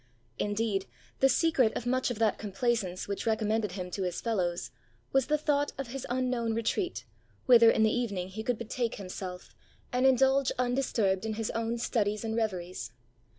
Indeed, 0.39 0.87
the 1.19 1.29
secret 1.29 1.77
of 1.77 1.85
much 1.85 2.09
of 2.09 2.17
that 2.17 2.39
complaisance 2.39 3.07
which 3.07 3.27
recommended 3.27 3.73
him 3.73 3.91
to 3.91 4.01
his 4.01 4.19
fellows, 4.19 4.71
was 5.13 5.27
the 5.27 5.37
thought 5.37 5.73
of 5.77 5.89
his 5.89 6.07
unknown 6.09 6.55
retreat, 6.55 7.05
whither 7.45 7.69
in 7.69 7.83
the 7.83 7.93
evening 7.93 8.29
he 8.29 8.41
could 8.41 8.57
betake 8.57 8.95
himself 8.95 9.53
and 9.93 10.07
indulge 10.07 10.51
undisturbed 10.57 11.23
in 11.23 11.35
his 11.35 11.51
own 11.51 11.77
studies 11.77 12.23
and 12.23 12.35
reveries. 12.35 12.91